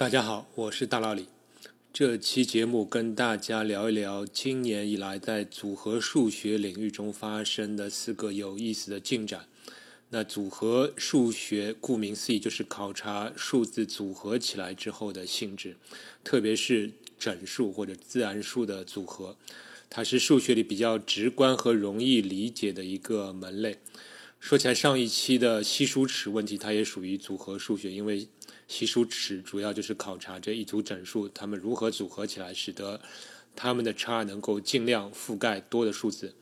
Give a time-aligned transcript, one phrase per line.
[0.00, 1.26] 大家好，我是大老李。
[1.92, 9.46] 这期节目跟大家聊一聊今年以来在组合数学领域中发生的四个有意思的进展。
[10.08, 15.76] 那组合数学顾名思义就是考察数字组合起来之后的性质，
[16.24, 19.36] 特别是整数或者自然数的组合，
[19.90, 23.76] 它是数学里比较直观和容易理解的一个门类。
[24.38, 28.26] 说起来，上一期的稀疏尺问题，它也属于组合数学，因为
[28.70, 33.00] 稀疏尺主要就是考察这一组整数，它们如何组合起来，使得
[33.56, 36.36] 它们的差能够尽量覆盖多的数字。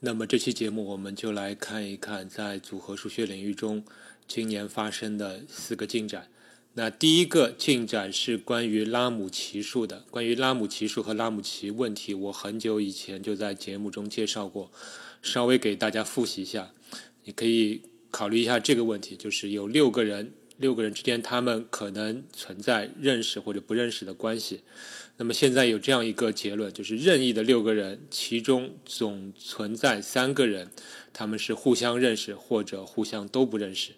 [0.00, 3.82] 那么这期节目，我们就来看一看在组合数学领域中
[4.28, 6.28] 今年发生的四个进展。
[6.74, 10.04] 那第一个进展是关于拉姆奇数的。
[10.10, 14.70] 关于拉姆奇数和拉姆齐问题，我很久以前就在节目中介绍过，
[15.22, 16.70] 稍微给大家复习一下。
[17.24, 17.80] 你可以
[18.10, 24.60] 考虑一下这个问题，就是有六个人，六个人之间他们可能存在认识或者不认识的关系。
[25.16, 30.70] 那么现在有这样一个结论，就是任意的六个人，其中总存在三个人，
[31.12, 33.92] 他们是互相认识或者互相都不认识。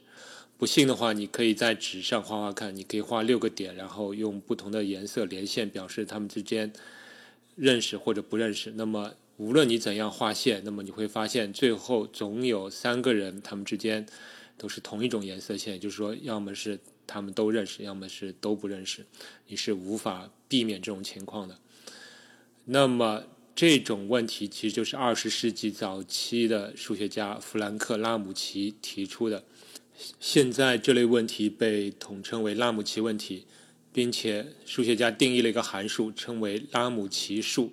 [0.56, 6.72] 不信的话，你可以在纸上画画看，你可以画六个点，然后用不同的颜色连线表示他们之间
[7.56, 8.72] 认识或者不认识。
[8.76, 14.06] 那么无论你怎样画线，那么你会发现最后总有三个人，他们之间
[14.56, 19.04] 都是同一种颜色线，就是说，要么是他们都认识，要么是都不认识，
[19.48, 21.58] 你是无法避免这种情况的。
[22.66, 29.44] 那么这种问题其实就是二十世纪早期的数学家弗兰克·拉姆齐提出的。
[30.18, 33.46] 现在这类问题被统称为拉姆齐问题，
[33.92, 37.72] 并且数学家定义了一个函数，称为拉姆齐数。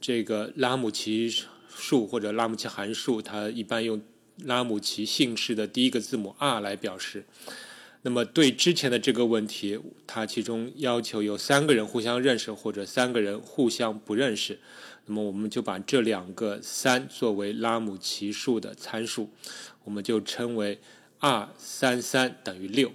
[0.00, 1.28] 这个拉姆齐
[1.68, 4.00] 数或者拉姆齐函数，它一般用
[4.38, 7.24] 拉姆齐姓氏的第一个字母 r 来表示。
[8.02, 14.58] 那么对之前的这个问题，它其中要求有三个人互相认识或者三个人互相不认识。
[15.06, 19.30] 那么我们就把这两个三作为拉姆齐数的参数，
[19.84, 20.80] 我们就称为
[21.18, 22.92] 二三三等于六，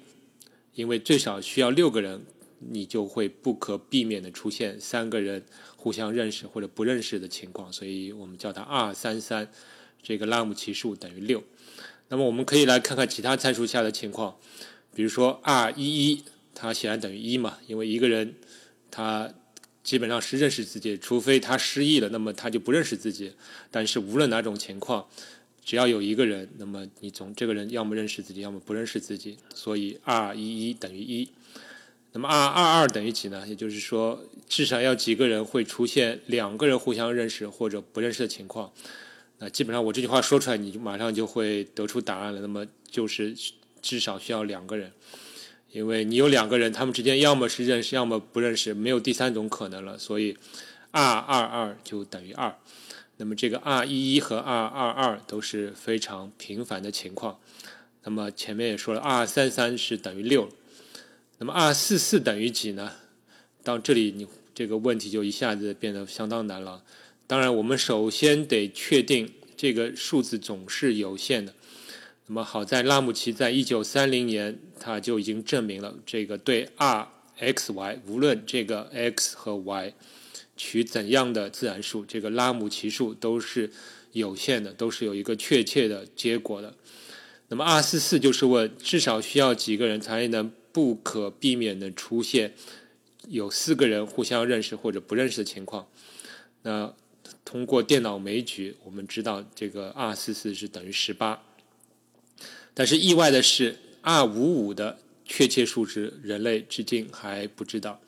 [0.75, 2.25] 因为最少需要六个人。
[2.59, 5.45] 你就会不可避免的出现三个人
[5.75, 9.47] 互相认识或者不认识的情况，所以我们叫它二三三，
[10.01, 11.43] 这个拉姆奇数等于六。
[12.09, 14.37] 那么我们可以来看看其他参数下的情况，
[14.95, 16.23] 比如说 r 一一，
[16.55, 18.35] 它显然等于一嘛，因为一个人
[18.89, 19.33] 他
[19.83, 23.33] 基本上是认识自己，除非他失忆了，那么他就不认识自己。
[23.69, 25.07] 但是无论哪种情况，
[25.63, 31.29] 只要有一个人，那么你总这个人要么认识自己，要么不认识自己，所以 r 一一等于一。
[32.13, 33.45] 那么二二二等于几呢？
[33.47, 38.71] 也就是说，至少要几个人会出现两个人互相认识或者不认识的情况。
[39.39, 42.41] 那基本上我这句话说出来，你就马上就会得出答案了。
[42.41, 43.35] 那么就是
[43.81, 44.91] 至少需要两个人，
[45.71, 49.97] 因为你有两个人，他们之间要么是认识，要么不认识，没有第三种可能了。
[49.97, 50.35] 所以
[50.91, 52.55] 二二二就等于二。
[53.17, 57.39] 那么这个二一一和二二二都是非常频繁的情况。
[58.03, 60.49] 那么前面也说了，二三三是等于六。
[61.37, 62.93] 那么二四四等于几呢？
[63.63, 66.83] 到这里，你这个问题就一下子变得相当难了。
[67.27, 71.53] 当然，我们首先得确定这个数字总是有限的。
[72.25, 77.07] 那么好在拉姆齐在一九三零年他就已经证明了，这个对 r
[77.37, 79.93] x y 无论这个 x 和 y
[80.55, 83.69] 取怎样的自然数，这个拉姆齐数都是
[84.13, 86.73] 有限的，都是有一个确切的结果的。
[87.49, 90.51] 那么二四四就是问，至少需要几个人才能？
[90.69, 92.53] 不可避免的出现
[93.29, 95.87] 有四个人互相认识或者不认识的情况。
[96.61, 96.93] 那
[97.43, 101.41] 通过电脑枚举，我们知道这个二四四是等于十八。
[102.73, 107.99] 但是意外的是，二五五的确切数值，人类至今还不知道。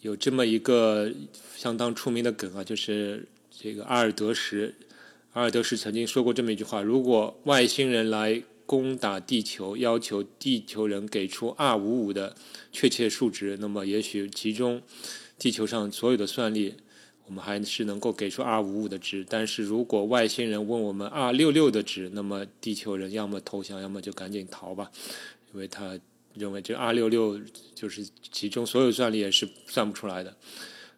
[0.00, 1.12] 有这么一个
[1.56, 4.74] 相当出名的梗啊，就是这个阿尔德什，
[5.32, 8.42] 阿尔德什曾经说过这么一句话：如果外星人来。
[8.68, 12.34] 攻打地球，要求地球人给出二五五的
[12.72, 14.82] 确切数值，那么也许其中
[15.38, 16.74] 地球上所有的算力，
[17.26, 19.24] 我们还是能够给出 r 五五的值。
[19.28, 24.90] 但是如果外星人问我们 r 六六的值，那么地球人要么投降，要么就赶紧逃吧，
[25.52, 25.98] 因为他
[26.34, 27.40] 认为这 r 六六
[27.74, 30.36] 就是其中所有算力也是算不出来的。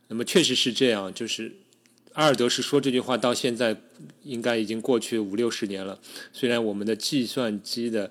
[0.09, 1.53] 那么确实是这样，就是。
[2.15, 3.81] 阿尔德是说这句话到现在
[4.25, 6.01] 应该已经过去五六十年了。
[6.33, 8.11] 虽然我们的计算机的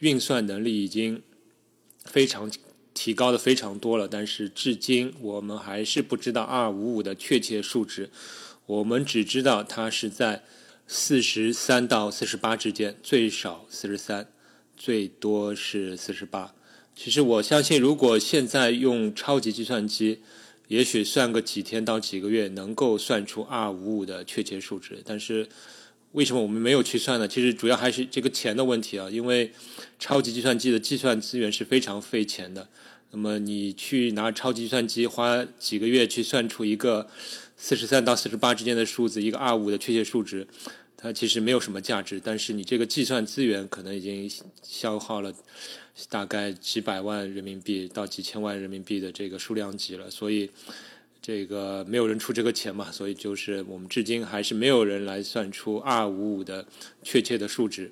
[0.00, 1.22] 运算能力已经
[2.04, 2.50] 非常
[2.96, 8.08] 提高的非常多了，但是至今我们还是不知道二五五的确切数值。
[8.64, 10.42] 我们只知道它是在
[10.86, 14.26] 四十三到四十八之间，最少四十三，
[14.76, 16.54] 最多是四十八。
[16.96, 20.22] 其实我相信，如果现在用超级计算机，
[20.68, 25.02] 也许算个几天到几个月，能够算出 R 五五的确切数值。
[25.04, 25.48] 但是
[26.16, 27.28] 为什么我们没有去算呢？
[27.28, 29.52] 其实主要还是这个钱的问题啊，因为
[29.98, 32.66] 超级计算机的计算资源是非常费钱的。
[33.10, 37.06] 那么你去拿超级计算机花几个月去算出一个
[37.58, 40.46] 四十三到四十八之间的数字，一个二五的确切数值，
[40.96, 42.18] 它其实没有什么价值。
[42.24, 44.30] 但是你这个计算资源可能已经
[44.62, 45.32] 消耗了。
[46.10, 50.50] 大概几百万人民币到几千万人民币的这个数量级了，所以
[51.26, 56.64] 这个没有人出这个钱嘛，所以就是我们至今还是没有人来算出 R 五五的
[57.02, 57.90] 确切的数值。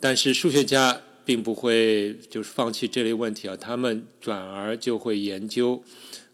[0.00, 5.84] 但是数学家并不会就是放弃这类问题啊，他们转而就会研究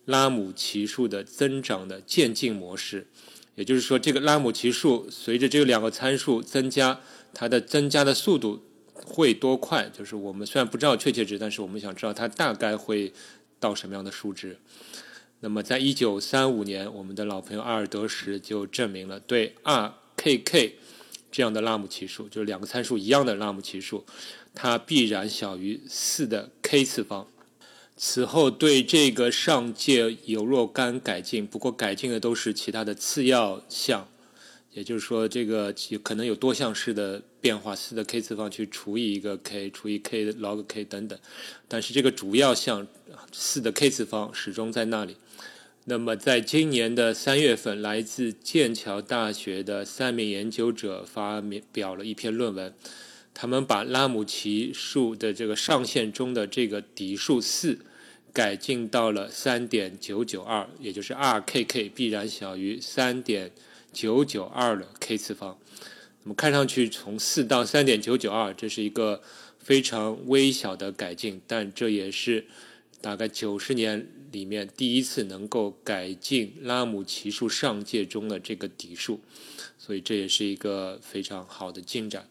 [0.04, 3.08] 拉姆齐数的增长的渐进模式，
[3.56, 7.00] 也就是说，这个拉姆齐数随着这两个参数增加，
[7.34, 8.62] 它的增加的速度。
[8.94, 9.90] 会多快？
[9.92, 13.12] 就是我们虽然不知道确切值，但是我们想知道它大概会
[13.58, 14.56] 到什么样的数值。
[15.42, 20.76] 那么，在一九三五年，我们的老朋友阿尔德什就证明了，对 r k k
[21.32, 24.04] 这样的拉姆齐数，就是两个参数一样的拉姆齐数，
[24.54, 27.26] 它必然小于四的 k 次方。
[27.96, 34.06] 此后，对这个上界有若干改进，不过改进的都是其他的次要项。
[34.72, 41.18] 也就是说，这个可能有多项式的变化，四的 k 次方去除以一个 k，除以 k 的 log k 等等。
[41.66, 42.86] 但是这个主要项
[43.32, 45.16] 四的 k 次方始终在那里。
[45.84, 51.42] 那么在今年的三月份，来自剑桥大学的三名研究者发
[51.72, 52.74] 表了一篇论文，
[53.34, 57.78] 他们把拉姆齐数的这个上限中的这个底数四
[58.32, 63.50] 改进到了三点九九二，也就是 r k k 必然小于三点。
[63.92, 65.58] 九九二的 k 次方，
[66.22, 69.20] 那么看上去从四到三点九九二，这是一个
[69.58, 72.46] 非常微小的改进，但这也是
[73.00, 79.20] 大概九十年里面第一次能够改进拉姆奇数上界中的这个底数，
[79.78, 82.28] 所以这也是一个非常好的进展。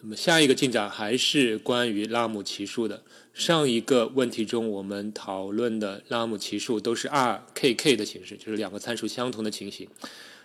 [0.00, 3.02] 那么下一个进展还是关于拉姆奇数的。
[3.32, 9.88] 上一个问题中我们讨论的拉姆奇数都是 r k k 的形式，就是两个参数相同的情形。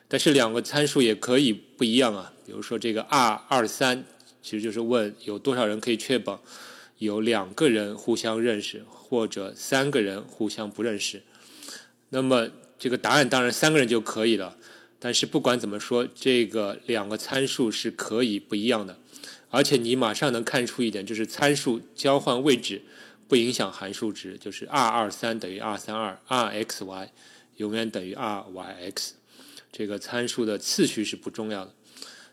[0.07, 4.05] 但是两个参数也可以不一样啊，比如说这个 r 二三，
[4.41, 6.41] 其实就是问有多少人可以确保
[6.99, 11.23] 有两个人互相认识，或者三个人互相不认识。
[12.09, 14.55] 那么这个答案当然三个人就可以了。
[14.99, 18.99] 但是不管怎么说，这个两个参数是可以不一样的。
[19.49, 22.81] 而且你马上能看出一点，就是参数交换位置
[23.27, 27.11] 不影响函数值，就是 r 二三等于 r 三二，r x y
[27.55, 29.13] 永远等于 r y x。
[29.71, 31.73] 这个参数的次序是不重要的，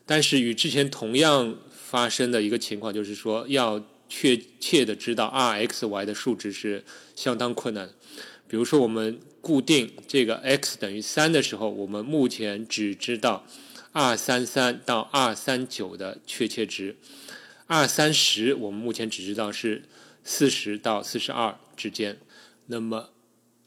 [0.05, 7.91] 但是与之前同样发生的一个情况，就是说要确切的知道 r x y 的数值是相当困难。
[8.49, 13.45] 比如说，我们固定这个 x 等于三的时候，我们目前只知道
[13.93, 16.97] r 三三到 r 三九的确切值
[17.67, 19.83] ，r 三十我们目前只知道是
[20.23, 22.19] 四十到四十二之间。
[22.67, 23.11] 那么，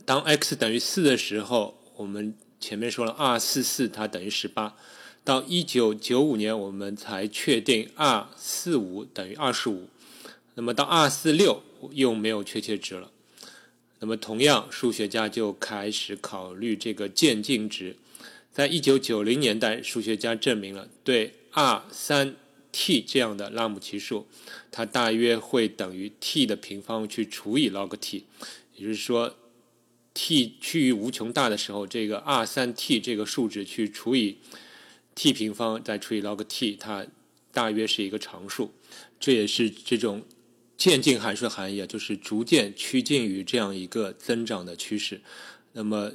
[0.05, 4.77] 当 x 等于四的时候，我们前面说了，r 四四它等于十八，
[5.25, 9.89] 到一九九五年我们才确定 r 四五等于二十五，
[10.59, 11.63] 那么到二四六
[11.93, 13.09] 又没有确切值了。
[13.99, 17.95] 那么同样，数学家就开始考虑这个渐进值。
[18.51, 22.35] 在一九九零年代，数学家证明了对 r 三
[22.73, 24.27] t 这样的拉姆齐数，
[24.69, 28.25] 它大约会等于 t 的平方去除以 log t，
[28.75, 29.37] 也就是说。
[30.13, 34.35] t 趋于无穷大的时候，这个 r 三 t 这个数值去除以
[35.15, 37.07] t 平方再除以 log t，它
[37.53, 38.73] 大约是一个常数。
[39.17, 40.23] 这也是这种
[40.79, 45.19] 渐进函数的含义啊，就是逐渐趋近于这样一个增长的趋势。
[45.73, 46.13] 那么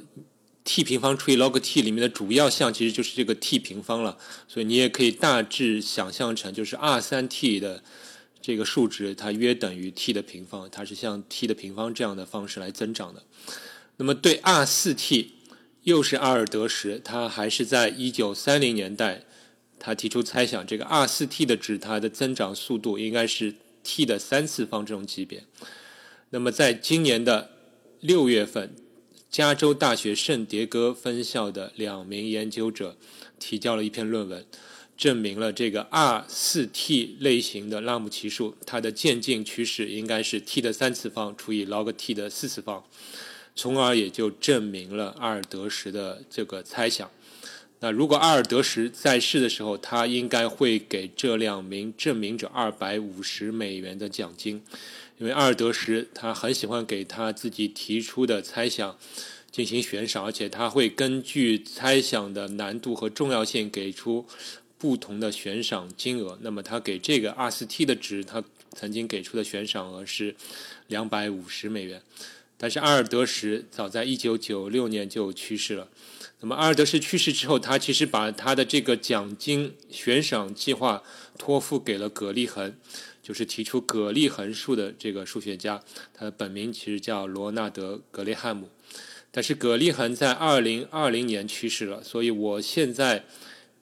[0.63, 4.17] t 平方除以 log t 里面的主要项其实就是这个 t 平方了，
[4.47, 7.83] 所以你也可以大致想象成就是 r 三 t 的
[8.41, 13.21] 这个数值，它约等于 t 的平方，它是像 t 的平方这样的方式来增长的。
[13.97, 15.33] 那么对 r 四 t
[15.83, 19.23] 又是阿尔德什，他还是在一九三零年代，
[19.77, 23.53] 他提出猜想，这个 r 四 t 的值它的增长速度应该是
[23.85, 25.43] t 的三次方这种级别。
[26.31, 27.51] 那么在今年的
[28.01, 28.75] 六月份，
[29.29, 32.97] 加州大学圣迭戈分校的两名研究者
[33.39, 34.43] 提交了一篇论文，
[34.97, 42.83] 证明了这个 r 四 t 类型的拉姆齐数，它的渐进趋势应该是 t 的三次方除以 log t 的四次方。
[43.57, 47.09] 从而也就证明了阿尔德什的这个猜想。
[47.81, 54.63] 那如果阿尔德什在世的时候，他应该会给这两名证明者二百五十美元的奖金，
[55.19, 58.97] 因为阿尔德什他很喜欢给他自己提出的猜想
[59.51, 64.25] 进行悬赏，而且他会根据猜想的难度和重要性给出
[64.77, 66.39] 不同的悬赏金额。
[66.41, 70.35] 那么他给这个阿斯 T 的值，他曾经给出的悬赏额是
[70.87, 72.01] 两百五十美元。
[72.57, 75.89] 但是阿尔德什早在一九九六年就去世了。
[76.39, 81.03] 那么阿尔德什去世之后，他其实把他的这个奖金悬赏计划
[81.37, 82.75] 托付给了葛利恒，
[83.23, 85.81] 就是提出葛利恒数的这个数学家。
[86.13, 88.69] 他的本名其实叫罗纳德·格雷汉姆。
[89.31, 93.25] 但是葛利恒在二零二零年去世了，所以我现在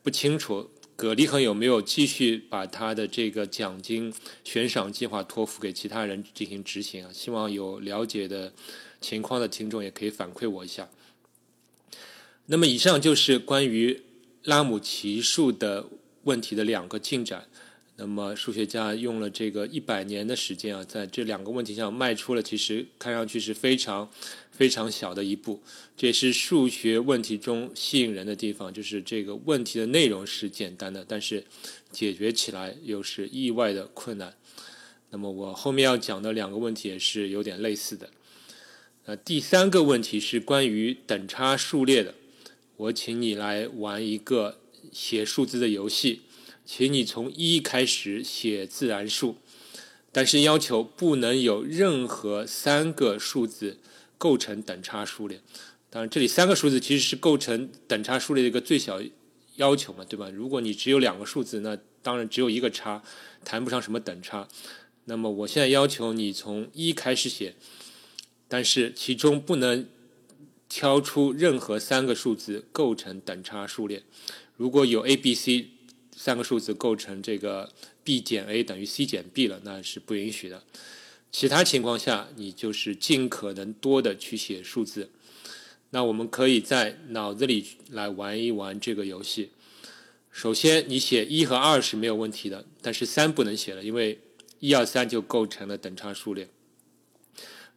[0.01, 7.11] 不清楚葛利恒有没有继续把他的这个奖金悬赏计划托付给其他人进行执行啊。
[7.11, 8.53] 希望有了解的
[9.01, 10.89] 情况的听众也可以反馈我一下。
[12.45, 14.03] 那么，以上就是关于
[14.43, 15.87] 拉姆奇数的
[16.23, 17.47] 问题的两个进展。
[17.95, 24.09] 那么，数学家用了这个一百年的时间啊，在这两个问题上迈出了其实看上去是非常
[24.51, 25.61] 非常小的一步。
[25.95, 31.45] 这也是数学问题中吸引人的地方，就是这个问题的内容是简单的，但是
[31.91, 34.35] 解决起来又是意外的困难。
[35.11, 38.09] 那么，我后面要讲的两个问题也是有点类似的。
[39.05, 42.15] 呃，第三个问题是关于等差数列的。
[42.77, 44.59] 我请你来玩一个
[44.91, 46.21] 写数字的游戏，
[46.65, 49.37] 请你从一开始写自然数，
[50.11, 53.79] 但是要求不能有任何三个数字
[54.17, 55.41] 构成等差数列。
[55.89, 59.01] 当然，这里三个数字其实是构成等差数列的一个最小
[59.57, 60.29] 要求嘛，对吧？
[60.29, 63.03] 如果你只有两个数字，那当然只有一个差，
[63.45, 64.47] 谈不上什么等差。
[65.05, 67.55] 那么我现在要求你从一开始写，
[68.47, 69.87] 但是其中不能。
[70.69, 74.01] 挑出任何三个数字构成等差数列，
[74.57, 75.69] 如果有 a、b、c
[76.15, 77.71] 三个数字构成这个
[78.03, 80.63] b 减 a 等于 c 减 b 了，那是不允许的。
[81.31, 85.09] 其他情况下，你就是尽可能多的去写数字。
[85.89, 89.51] 那我们可以在脑子里来玩一玩这个游戏。
[90.31, 94.19] 首先，你写一和二是没有问题的，但是三不能写了，因为
[94.59, 96.49] 一二三就构成了等差数列。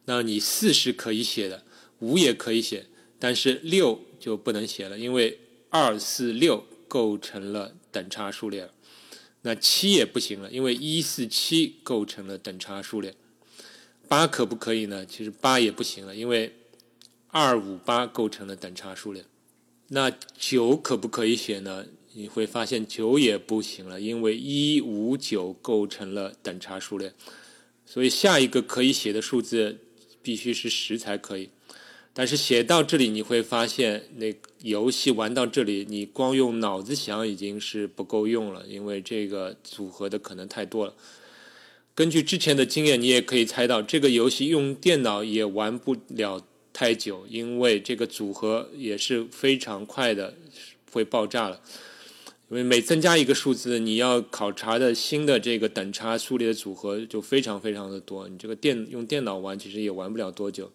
[0.05, 1.63] 那你四是可以写的。
[1.99, 2.85] 五也可以写，
[3.17, 5.39] 但是六就不能写了，因为
[5.71, 8.69] 二四六构成了等差数列。
[9.41, 13.15] 那七也不行了，因为一四七构成了等差数列。
[14.07, 15.03] 八可不可以呢？
[15.05, 16.53] 其实八也不行了，因为
[17.29, 19.25] 二五八构成了等差数列。
[19.87, 21.85] 那九可不可以写呢？
[22.13, 27.13] 你会发现九也不行了，因为一五九构成了等差数列。
[27.85, 29.79] 所以下一个可以写的数字
[30.21, 31.49] 必须是十才可以。
[32.19, 40.95] 但是写到这里，你会发现，那游戏玩到这里，你光用脑子想已经是不够用了，因为这个组合的可能太多了。
[41.93, 46.41] 根据之前的经验，你也可以猜到，这个游戏用电脑也玩不了
[46.73, 50.33] 太久，因为这个组合也是非常快的
[50.91, 51.61] 会爆炸了。
[52.49, 60.71] 因为每增加一个数字，你要考察的新的这个等差数列的组合就非常非常的多，你这个电用电脑玩其实也玩不了多久。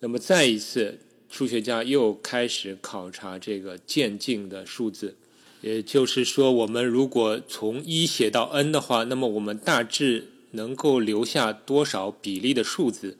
[0.00, 0.98] 那么再一次，
[1.28, 5.16] 数学家又开始考察这个渐进的数字，
[5.62, 13.16] 也就是说，我们如果从一写到 n 的话，那么我们大致能够留下多少比例的数字？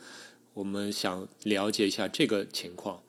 [0.54, 3.02] 我们想了解一下这个情况。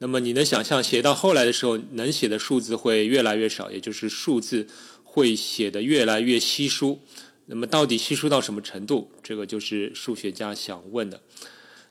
[0.00, 4.66] 那么你能想象写到后来的时候，能写的数字会越来越少，也就是数字
[5.02, 7.00] 会写的越来越稀疏。
[7.46, 9.10] 那么到底稀疏到什么程度？
[9.22, 11.20] 这个就是数学家想问的。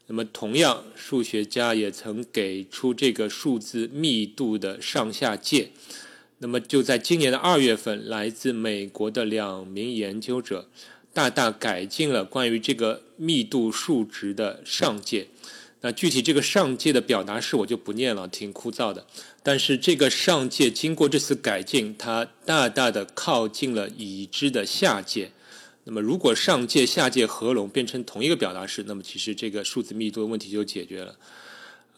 [0.09, 5.71] 那么，同样，数学家也曾给出这个数字密度的上下界。
[6.39, 10.69] 那么，就在今年的二月份，来自美国的两名研究者
[11.13, 15.27] 大大改进了关于这个密度数值的上界。
[15.81, 19.05] 那具体这个上界的表达式我就不念了，挺枯燥的。
[19.43, 25.31] 但是这个上界经过这次改进，它大大的靠近了已知的下界。
[25.89, 31.17] 那么，如果上界下界合拢变成同一个表达式，那么其实这个数字密度的问题就解决了。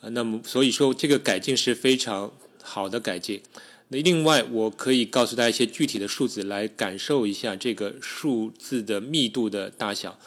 [0.01, 2.31] 那么，所以说这个改进是非常
[2.61, 3.41] 好的改进。
[3.87, 10.19] 那另外，我可以告诉大家一些具体的数字，来感受一下这个数字的密度的大小。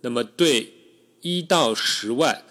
[0.00, 0.72] 那么，对
[1.20, 2.42] 一到十万，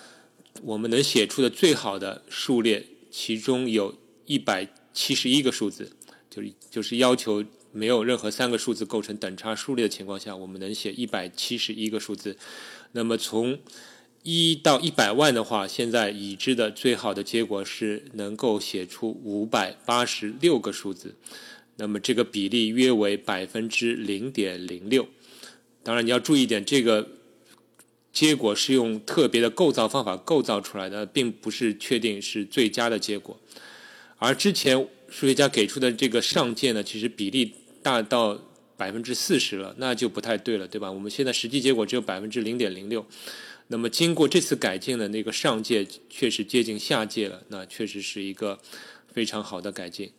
[0.61, 3.93] 我们能写出的最好的数列，其中有
[4.25, 5.91] 一百七十一个数字，
[6.29, 7.43] 就是就是要求。
[7.73, 12.37] 没有任何三个数字构成等差数列的情况下，我们能写一百七十一个数字。
[12.93, 13.59] 那么从
[14.21, 21.15] 一到一百万的话，现在已知的最好的结果是能够写出五百八十六个数字。
[21.75, 25.07] 那么这个比例约为百分之零点零六。
[25.81, 27.09] 当然你要注意一点，这个
[28.13, 33.37] 结果是用特别的构造方法构造出来的，并不是确定是最佳的结果。
[34.19, 37.53] 而之前数学家给出的这个上界呢，其实比例
[37.83, 38.39] 大到
[38.75, 40.91] 百分之四十了，那就不太对了，对吧？
[40.91, 43.05] 我们现在实际结果只有百分之零点零六。
[43.67, 48.59] 那么经过这次改进的那个上界确实接近下界了，那确实是一个
[49.13, 50.11] 非常好的改进。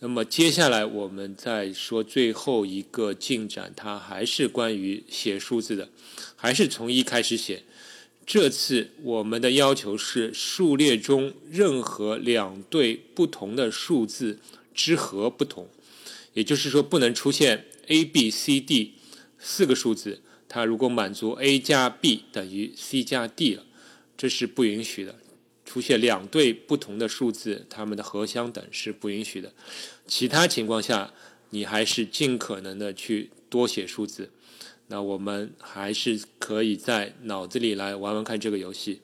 [0.00, 5.88] 那么接下来我们再说最后一个进展，它还是关于写数字的，
[6.36, 7.64] 还是从一开始写。
[8.26, 14.38] 这次我们的要求是数列中任何两对不同的数字
[14.72, 15.68] 之和不同，
[16.32, 18.94] 也就是说不能出现 a、b、c、d
[19.38, 20.22] 四个数字。
[20.48, 23.64] 它如果满足 a 加 b 等于 c 加 d 了，
[24.16, 25.16] 这是不允许的。
[25.64, 29.52] 出现两对不同的数字，它们的和相等是不允许的。
[30.08, 31.14] 其他情况下，
[31.50, 34.30] 你还是尽可能的去多写数字。
[34.88, 39.02] 那我们还是可以在脑子里来玩玩看这个游戏。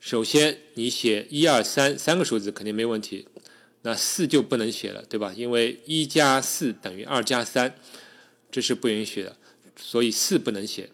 [0.00, 3.26] 首先，你写一二三三个数字肯定没问题，
[3.88, 5.32] 那四就不能写了，对吧？
[5.34, 7.74] 因为一加四等于二加三，
[8.50, 9.34] 这是不允许的。
[9.78, 10.90] 所以四不能写，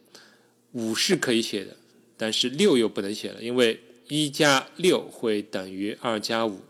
[0.71, 1.77] 五是可以写的，
[2.17, 6.61] 但是六又不能写了，因为一加六会等于二加五。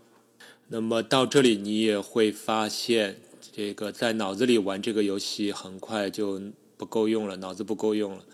[0.69, 3.19] 那么到这里你也会发现，
[3.55, 6.41] 这个在脑子里玩这个游戏很快就
[6.75, 8.25] 不够用了，脑子不够用了。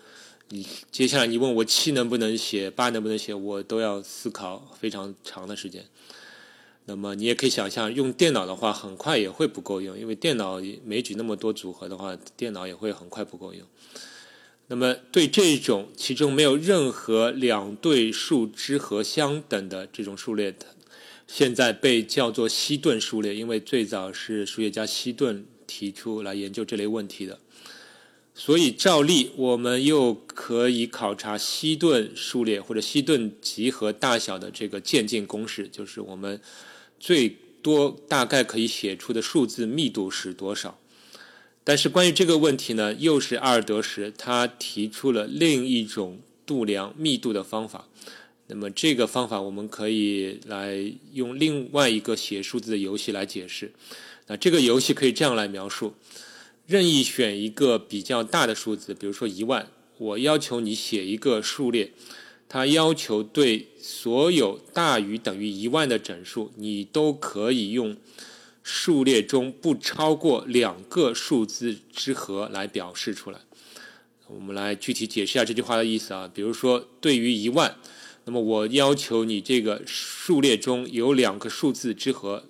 [0.48, 5.84] 你接下来你问我七能不能写，八能不能写，我都要思考非常长的时间。
[6.84, 13.62] 那么你也可以想象，用电脑的话，很快也会不够用，因为电脑枚举那么多组合的话，电脑也会很快不够用。
[14.66, 20.54] 那么对这种其中没有任何两对数之和相等的这种数列，
[21.28, 27.38] 现在被叫做希顿数列，因为最早是数学家希顿提出来研究这类问题的。
[28.34, 36.40] 所以照例，我们又可以考察希顿数列或者希顿集合大小的这个渐进公式，就是我们。
[37.02, 40.78] 最多大概可以写出的数字密度是多少？
[41.64, 47.88] 但是关于这个问题呢，又是阿尔德什他提出了另一种度量密度的方法。
[48.46, 53.72] 那么这个方法我们可以来用另外一个写数字的游戏来解释。
[54.28, 55.94] 那这个游戏可以这样来描述：
[56.68, 61.90] 任意选一个比较大的数字，比如说一万，我要求你写一个数列。
[62.52, 67.96] 它要求对所有大于等于一万的整数，你都可以用
[68.62, 73.38] 数列中不超过两个数字之和来表示出来。
[74.26, 76.30] 我们来具体解释一下这句话的意思啊。
[76.32, 77.78] 比如说，对于一万，
[78.26, 82.44] 那么我要求你这个数列中有两个数字之和，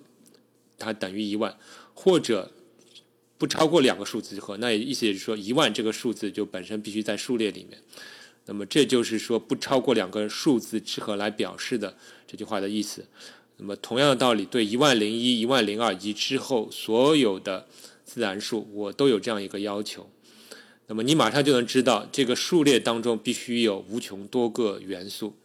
[0.77, 1.57] 它等于一万，
[1.93, 2.51] 或者
[3.37, 4.57] 不超过两个数字之和。
[4.57, 7.81] 那也意思也是说，一万这个数字就本身必须在数列里面。
[8.45, 11.95] 那么这就是说不超过两个数字之和来表示的
[12.27, 13.05] 这句话的意思。
[13.57, 17.65] 那么同样的道理，对一万零一、一万零二以及之后所有的
[18.03, 20.09] 自然数，我都有这样一个要求。
[20.87, 25.35] 那么你马上就能知道，这个数列当中必须有无穷多个元素。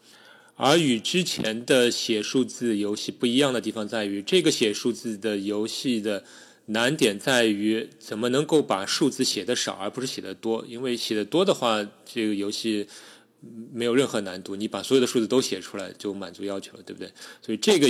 [0.56, 6.24] 而与之前的写数字游戏不一样的地方在于，这个写数字的游戏的。
[6.70, 10.64] 难点在于怎么能够把数字写的少，而不是写的多。
[10.68, 12.86] 因为写的多的话，这个游戏
[13.72, 17.10] 没有任何难度，你把所有的数字都写出来就满足要求了，对不对？
[17.40, 17.88] 所以这个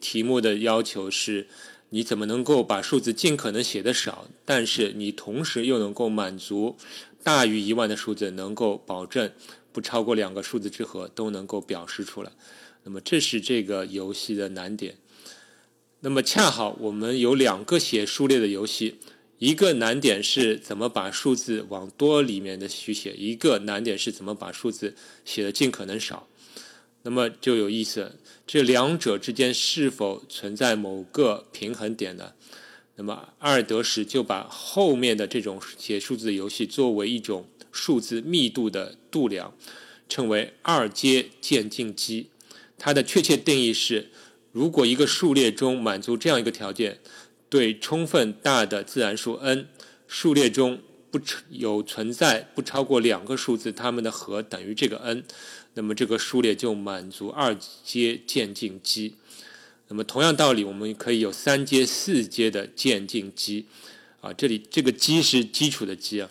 [0.00, 1.48] 题目的要求是，
[1.88, 6.76] 你怎么能够把数字尽可能写的少，但是你同时又能够满足
[7.24, 9.32] 大于一万的数字，能够保证
[9.72, 12.30] 不超过两个数字之和都能够表示出来。
[12.84, 14.94] 那么这是这个游戏的难点。
[16.02, 18.96] 那么恰好我们有两个写数列的游戏，
[19.38, 24.94] 一个难点是怎么把数字往多里面的去写，一个难点是怎么把数字
[25.26, 26.26] 写的尽可能少。
[27.02, 32.32] 那么就有意思，这两者之间是否存在某个平衡点呢？
[32.96, 39.54] 那么阿尔德什就把后面的这种写数字的游戏作为一种数字密度的度量，
[40.08, 42.30] 称为二阶渐进机。
[42.78, 44.10] 它的确切定义是。
[44.52, 46.98] 如果一个数列中满足这样一个条件，
[47.48, 49.68] 对充分大的自然数 n，
[50.08, 55.22] 数列中不有存在不超过两个数字，它们的和等于这个 n，
[55.74, 59.14] 那么这个数列就满足二阶渐进积。
[59.88, 63.66] 那么同样道理，我们可以有三阶、四阶的渐进积。
[64.20, 66.28] 啊，这里这个积是基础的积啊。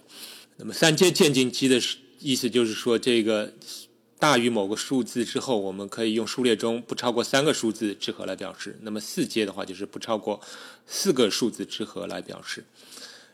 [0.57, 1.81] 那么三阶渐进积的
[2.19, 3.53] 意思就是说这个。
[4.19, 8.77] 大于某个数字之后，我们可以用数列中不超过三个数字之和来表示。
[8.81, 10.41] 那么四阶的话，就是不超过
[10.85, 12.65] 四个数字之和来表示。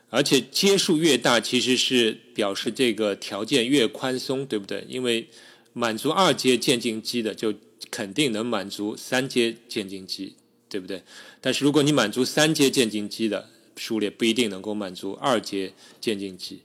[0.08, 4.86] 而且阶数越大，其实是表示这个条件越宽松，对不对？
[4.88, 5.28] 因为
[5.72, 7.52] 满足二阶渐进机的，就
[7.90, 10.36] 肯定能满足三阶渐进机，
[10.68, 11.02] 对不对？
[11.40, 16.62] 但是如果你满足三阶渐进机的数列，不一定能够满足二阶渐进机。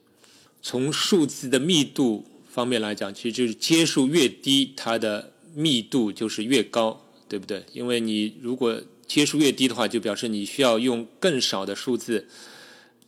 [0.62, 7.64] 从数字的密度方面来讲，其实就是阶数越低，它的密度就是越高，对不对？
[7.74, 12.28] 因为你如果阶数越低的话，就表示你需要用更少的数字。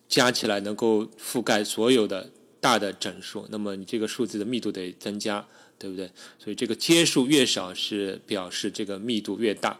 [0.09, 2.29] 加起来能够覆盖所有的
[2.59, 5.43] 大的整数，那么你这个数字的密度得增加，
[5.79, 6.11] 对不对？
[6.37, 9.79] 所以这个阶数越少是表示这个密度越大。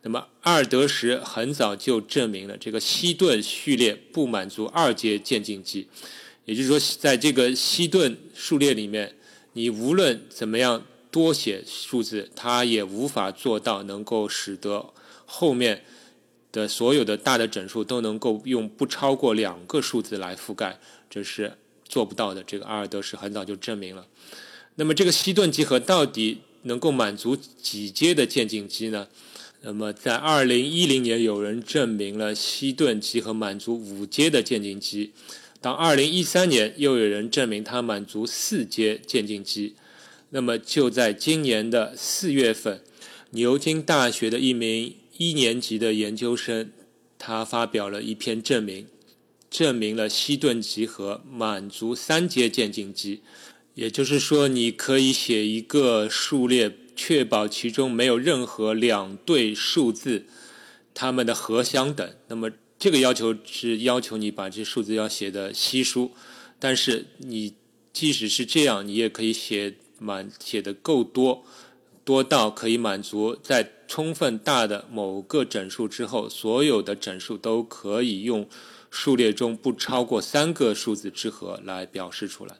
[0.00, 5.88] 那么阿尔德什很早就证明了这个希顿序列不满足二阶渐进级，
[6.46, 9.14] 也就是说，在这个西顿数列里面，
[9.52, 14.94] 你无论怎么样多写数字，它也无法做到能够使得
[15.26, 15.84] 后面。
[16.52, 20.80] 的所有的大的整数都能够用不超过两个数字来覆盖，
[21.10, 21.52] 这是
[21.84, 22.42] 做不到的。
[22.42, 24.06] 这个阿尔德是很早就证明了。
[24.76, 29.06] 那么这个西顿集合到底能够满足几阶的渐进机呢？
[29.60, 35.12] 那么在二零一零年有人证明了西顿集合满足五阶的渐进机，
[35.66, 39.74] 到二零一三年又有人证明它满足四阶渐进机。
[40.30, 42.84] 那么就在今年的四月份，
[43.30, 44.94] 牛津大学的一名。
[45.16, 46.70] 一年级的研究生，
[47.18, 48.86] 他发表了一篇证明，
[49.50, 53.22] 证明了希顿集合满足三阶渐进机，
[53.74, 60.26] 也就是说，你可以写一个数列，确保其中没有任何两对数字，
[60.94, 62.08] 它们的和相等。
[62.28, 66.12] 那么，这个要求是要求你把这数字要写的稀疏，
[66.58, 67.54] 但是你
[67.92, 71.44] 即使是这样，你也可以写满写的够多。
[72.04, 78.48] 多到可以满足在充分大的某个整数之后，所有的整数都可以用
[78.92, 82.58] 数列中不超过三个数字之和来表示出来。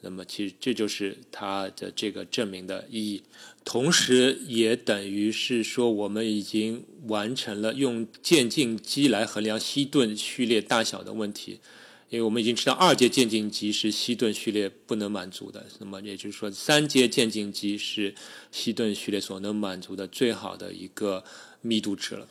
[0.00, 3.22] 那么，其实这就是它的这个证明的意义，
[3.64, 11.58] 同时也等于是说，我们已经完成了用渐进机来衡量希顿序列大小的问题。
[12.10, 18.14] 因为我们已经知道二阶渐进机是希顿序列不能满足的，那么也就是说三阶渐进机是
[18.50, 21.22] 希顿序列所能满足的最好的一个
[21.60, 22.26] 密度值了。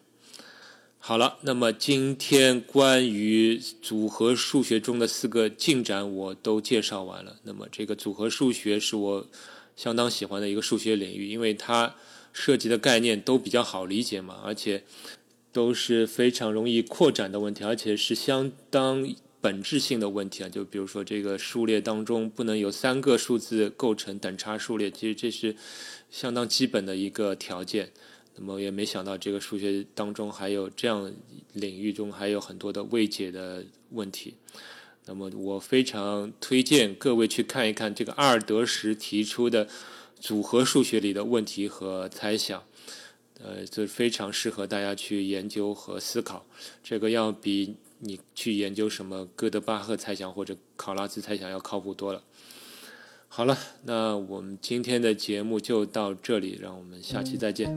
[0.99, 7.37] 好了，那么今天关于组合数学中的四个进展我都介绍完了。
[7.43, 9.27] 那么这个组合数学是我
[9.75, 11.95] 相当喜欢的一个数学领域，因为它
[12.33, 14.83] 涉及的概念都比较好理解嘛，而且
[15.53, 19.15] 都是非常容易扩展的问题，而且是相当。
[19.39, 25.55] 本质性的问题啊，就比如说这个数列当中不能有三个数字构成等差数列，其实这是
[26.09, 27.91] 相当基本的一个条件。
[28.37, 31.11] 那么也没想到这个数学当中还有这样
[31.53, 34.35] 领域中还有很多的未解的问题。
[35.05, 39.67] 那么我非常推荐各位去看一看这个阿尔德什提出的
[40.19, 42.63] 组合数学里的问题和猜想，
[43.41, 46.45] 呃，这非常适合大家去研究和思考。
[46.83, 47.75] 这个要比。
[47.99, 52.21] 你去研究什么哥德巴赫猜想或者考拉兹猜想要靠谱多了。
[53.29, 57.69] 好了，那我们今天的节目就到这里，让我们下期再见。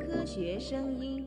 [0.00, 1.26] 科学声音。